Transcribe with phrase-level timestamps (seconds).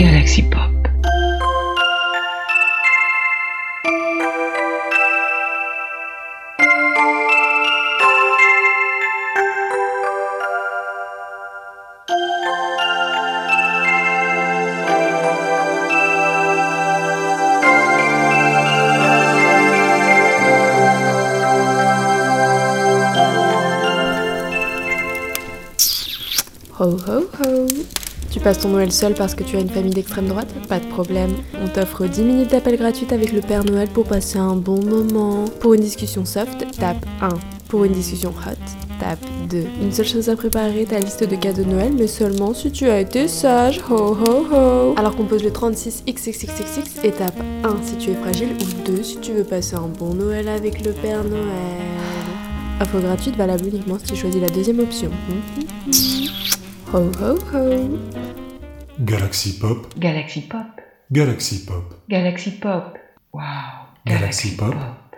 [0.00, 0.70] Galaxy Pop.
[26.72, 27.99] Ho ho ho
[28.30, 30.48] Tu passes ton Noël seul parce que tu as une famille d'extrême droite?
[30.68, 31.30] Pas de problème.
[31.60, 35.46] On t'offre 10 minutes d'appel gratuite avec le Père Noël pour passer un bon moment.
[35.58, 37.28] Pour une discussion soft, tape 1.
[37.68, 38.54] Pour une discussion hot,
[39.00, 39.64] tape 2.
[39.82, 42.88] Une seule chose à préparer, ta liste de cadeaux de Noël, mais seulement si tu
[42.88, 43.80] as été sage.
[43.90, 48.50] Ho ho ho Alors compose le 36 XXXXX et tape 1 si tu es fragile
[48.60, 51.48] ou 2 si tu veux passer un bon Noël avec le Père Noël.
[52.80, 55.10] Offre gratuite valable uniquement si tu choisis la deuxième option.
[56.92, 57.60] Ho ho ho
[59.10, 60.80] Galaxy Pop, Galaxy Pop.
[61.12, 62.98] Galaxy Pop, Galaxy Pop.
[63.32, 63.94] Wow.
[64.04, 64.74] Galaxy Pop.
[64.74, 65.09] Pop.